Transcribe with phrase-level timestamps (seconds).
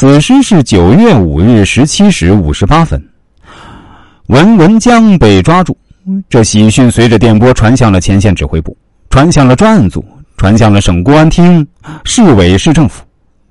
[0.00, 3.04] 此时是九月五日十七时五十八分，
[4.28, 5.76] 文文江被抓住。
[6.30, 8.76] 这喜讯随着电波传向了前线指挥部，
[9.10, 10.04] 传向了专案组，
[10.36, 11.66] 传向了省公安厅、
[12.04, 13.02] 市委市政府，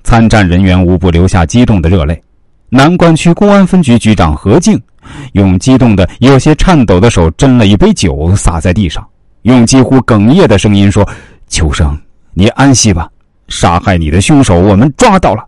[0.06, 2.18] 参战人员无不流下激动的热泪。
[2.70, 4.82] 南关区公安分局局长何静，
[5.34, 9.06] 用激动的、有些颤抖的手斟了一杯酒，洒在地上，
[9.42, 11.06] 用几乎哽咽的声音说
[11.50, 12.00] ：“秋生，
[12.34, 13.10] 你安息吧。
[13.50, 15.44] 杀害你的凶手，我们抓到了。”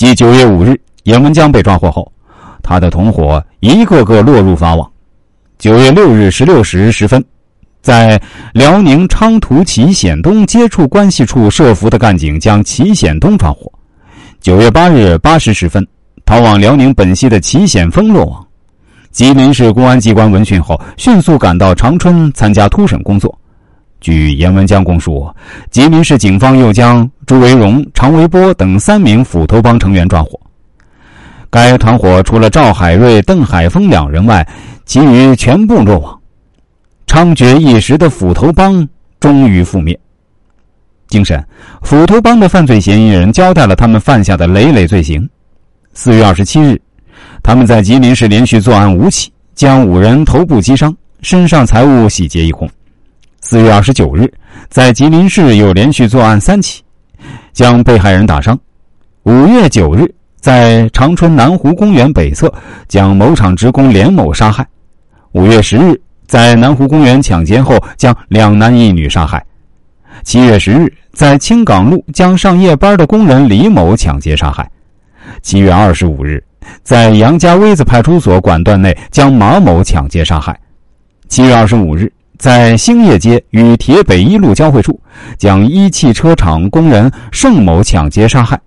[0.00, 2.10] 继九月五日严文江被抓获后，
[2.62, 4.90] 他的同伙一个个落入法网。
[5.58, 7.22] 九月六日十六时十分，
[7.82, 8.18] 在
[8.54, 13.70] 辽宁昌图祁显东接触关系处设伏的干警将祁显东抓获。
[14.40, 15.86] 九月八日八时十分，
[16.24, 18.42] 逃往辽宁本溪的祁显峰落网。
[19.10, 23.38] 吉林市公安机关闻讯后，迅速赶到长春参加突审工作。
[24.00, 25.32] 据严文江供述，
[25.70, 30.40] 吉林市警方又将朱维荣、常维波等三名斧头帮成员抓获。
[31.50, 34.46] 该团伙除了赵海瑞、邓海峰两人外，
[34.86, 36.18] 其余全部落网。
[37.06, 38.88] 猖獗一时的斧头帮
[39.18, 39.98] 终于覆灭。
[41.08, 41.44] 经审，
[41.82, 45.28] 斧头帮的犯罪嫌疑人交代了他们犯下的累累罪行。
[45.92, 46.80] 四月二十七日，
[47.42, 52.70] 他们在吉林市连续作案五起，将五人头部击伤，身上财物洗劫一空。
[53.50, 54.32] 四月二十九日，
[54.68, 56.84] 在吉林市又连续作案三起，
[57.52, 58.56] 将被害人打伤。
[59.24, 62.54] 五月九日，在长春南湖公园北侧，
[62.86, 64.64] 将某厂职工连某杀害。
[65.32, 69.44] 五月十日，在南湖公园抢劫后，将两男一女杀害。
[70.22, 74.70] 七月十日，在青岗路将上夜班的工人李某抢劫杀害。
[75.42, 76.40] 七月二十五日，
[76.84, 80.56] 在杨家威子派出所管段内将马某抢劫杀害。
[81.26, 84.98] 七月二十五日，在兴业街与铁北一路交汇处，
[85.36, 88.58] 将一汽车厂工人盛某抢劫杀害。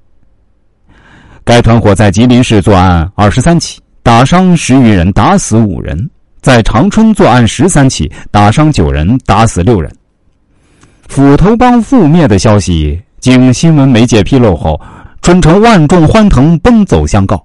[1.44, 5.98] 该团伙在吉林市作案二十三起，打伤十余人，打死五人；
[6.40, 9.92] 在长春作案十三起，打伤九人，打死六人。
[11.08, 14.80] 斧头帮覆灭的消息经新闻媒介披露后，
[15.24, 17.44] 春城万众欢腾，奔走相告。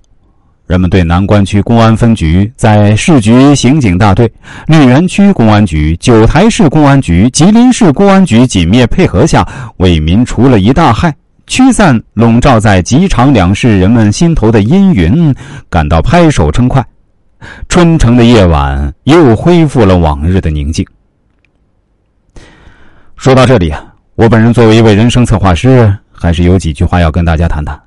[0.69, 4.31] 人们对南关区公安分局在市局刑警大队、
[4.67, 9.49] 绿园区公安局、九台市公安局、吉林市公安局紧密配合下，
[9.79, 15.35] 为民除了一大害，驱散笼罩在吉长两市人们心头的阴云，
[15.71, 16.85] 感到拍手称快。
[17.71, 20.87] 春城的夜晚又恢复了往日的宁静。
[23.17, 23.83] 说到这里啊，
[24.17, 27.81] 我本人作为一位人生策划师，还是有几句话要跟大家谈谈。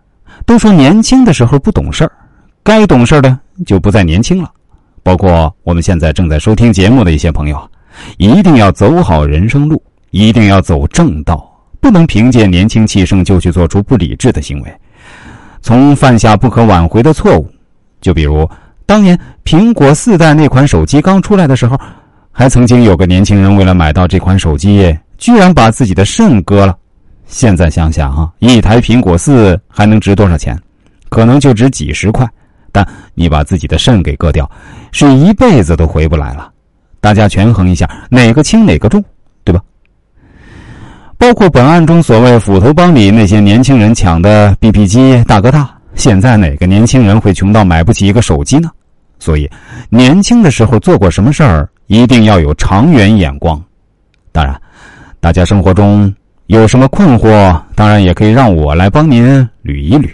[0.47, 2.11] 都说年轻的时候不懂事儿，
[2.63, 4.49] 该懂事的就不再年轻了。
[5.03, 7.69] 包括我们现在正在收听节目的一些朋友，
[8.17, 11.43] 一定要走好人生路，一定要走正道，
[11.79, 14.73] 不能凭借年轻气盛就去做出不理智的行为，
[15.61, 17.49] 从犯下不可挽回的错误。
[17.99, 18.49] 就比如
[18.85, 21.79] 当年苹果四代那款手机刚出来的时候，
[22.31, 24.95] 还曾经有个年轻人为了买到这款手机。
[25.17, 26.75] 居然把自己的肾割了，
[27.27, 30.59] 现在想想啊，一台苹果四还能值多少钱？
[31.09, 32.27] 可能就值几十块。
[32.71, 34.49] 但你把自己的肾给割掉，
[34.91, 36.51] 是一辈子都回不来了。
[36.99, 39.03] 大家权衡一下，哪个轻哪个重，
[39.43, 39.61] 对吧？
[41.17, 48.69] 包括本案中所谓斧头帮里那些年轻人抢的 BP 机、大哥大，现在哪个年轻人会穷到买不起一个手机呢？
[49.19, 49.49] 所以，
[49.89, 53.61] 年轻的时候做过什么事儿，一定要有长远眼光。
[54.31, 54.59] 当然。
[55.19, 56.11] 大家生活中
[56.47, 60.09] 有什么困惑，当然也可以让我来帮您捋一捋。